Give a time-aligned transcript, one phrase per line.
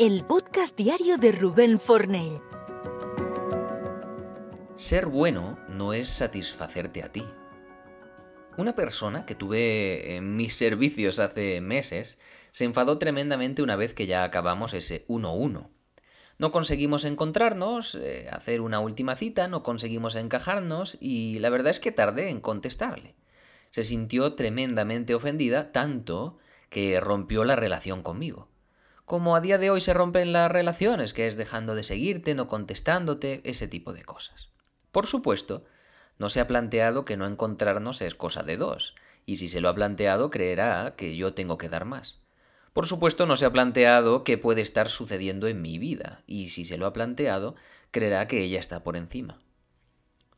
[0.00, 2.40] el podcast diario de Rubén Fornell.
[4.74, 7.24] Ser bueno no es satisfacerte a ti.
[8.56, 12.18] Una persona que tuve en mis servicios hace meses
[12.50, 15.70] se enfadó tremendamente una vez que ya acabamos ese 1-1.
[16.38, 21.78] No conseguimos encontrarnos, eh, hacer una última cita, no conseguimos encajarnos y la verdad es
[21.78, 23.14] que tardé en contestarle.
[23.70, 28.48] Se sintió tremendamente ofendida, tanto que rompió la relación conmigo
[29.04, 32.48] como a día de hoy se rompen las relaciones, que es dejando de seguirte, no
[32.48, 34.48] contestándote, ese tipo de cosas.
[34.92, 35.64] Por supuesto,
[36.18, 38.94] no se ha planteado que no encontrarnos es cosa de dos,
[39.26, 42.20] y si se lo ha planteado creerá que yo tengo que dar más.
[42.72, 46.64] Por supuesto, no se ha planteado qué puede estar sucediendo en mi vida, y si
[46.64, 47.56] se lo ha planteado,
[47.90, 49.38] creerá que ella está por encima.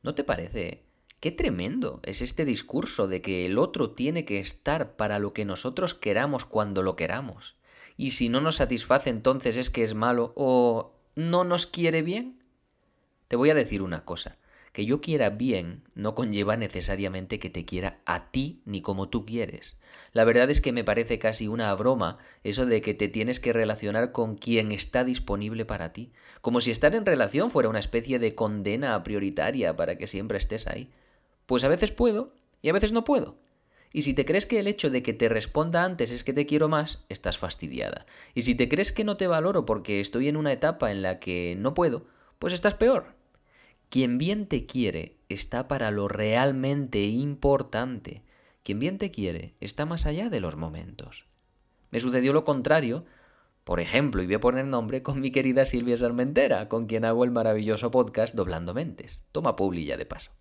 [0.03, 0.83] ¿No te parece?
[1.21, 5.45] Qué tremendo es este discurso de que el otro tiene que estar para lo que
[5.45, 7.56] nosotros queramos cuando lo queramos
[7.97, 12.43] y si no nos satisface entonces es que es malo o no nos quiere bien?
[13.29, 14.37] Te voy a decir una cosa,
[14.73, 19.25] que yo quiera bien no conlleva necesariamente que te quiera a ti ni como tú
[19.25, 19.81] quieres.
[20.13, 23.55] La verdad es que me parece casi una broma eso de que te tienes que
[23.55, 28.19] relacionar con quien está disponible para ti, como si estar en relación fuera una especie
[28.19, 30.91] de condena prioritaria para que siempre estés ahí.
[31.47, 33.39] Pues a veces puedo y a veces no puedo.
[33.97, 36.45] Y si te crees que el hecho de que te responda antes es que te
[36.45, 38.05] quiero más, estás fastidiada.
[38.35, 41.19] Y si te crees que no te valoro porque estoy en una etapa en la
[41.19, 42.03] que no puedo,
[42.39, 43.15] pues estás peor.
[43.89, 48.23] Quien bien te quiere está para lo realmente importante.
[48.63, 51.25] Quien bien te quiere está más allá de los momentos.
[51.91, 53.07] Me sucedió lo contrario,
[53.65, 57.25] por ejemplo, y voy a poner nombre con mi querida Silvia Sarmentera, con quien hago
[57.25, 59.25] el maravilloso podcast Doblando Mentes.
[59.33, 60.33] Toma publilla de paso.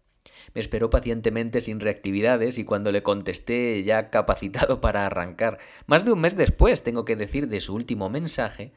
[0.54, 6.12] Me esperó pacientemente sin reactividades y cuando le contesté ya capacitado para arrancar, más de
[6.12, 8.74] un mes después, tengo que decir, de su último mensaje,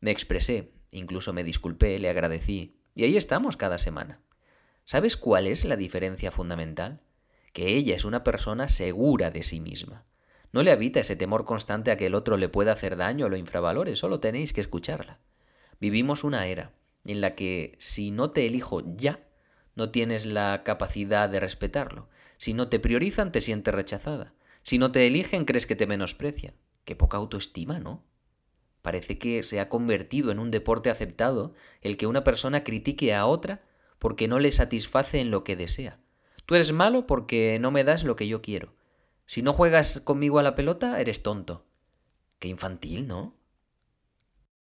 [0.00, 4.20] me expresé, incluso me disculpé, le agradecí, y ahí estamos cada semana.
[4.84, 7.00] ¿Sabes cuál es la diferencia fundamental?
[7.52, 10.04] Que ella es una persona segura de sí misma.
[10.52, 13.28] No le habita ese temor constante a que el otro le pueda hacer daño o
[13.28, 15.18] lo infravalore, solo tenéis que escucharla.
[15.80, 16.72] Vivimos una era
[17.04, 19.25] en la que si no te elijo ya,
[19.76, 22.08] no tienes la capacidad de respetarlo.
[22.38, 24.34] Si no te priorizan, te sientes rechazada.
[24.62, 26.54] Si no te eligen, crees que te menosprecian.
[26.84, 28.02] Qué poca autoestima, ¿no?
[28.82, 33.26] Parece que se ha convertido en un deporte aceptado el que una persona critique a
[33.26, 33.62] otra
[33.98, 35.98] porque no le satisface en lo que desea.
[36.46, 38.72] Tú eres malo porque no me das lo que yo quiero.
[39.26, 41.66] Si no juegas conmigo a la pelota, eres tonto.
[42.38, 43.34] Qué infantil, ¿no?